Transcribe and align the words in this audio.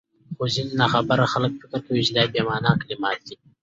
خو 0.35 0.43
ځيني 0.53 0.73
ناخبره 0.81 1.25
خلک 1.33 1.51
فکر 1.61 1.79
کوي 1.87 2.01
چي 2.07 2.11
دا 2.17 2.23
بې 2.31 2.41
مانا 2.47 2.71
کلمات 2.81 3.19
دي، 3.25 3.35